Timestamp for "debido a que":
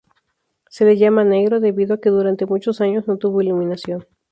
1.59-2.09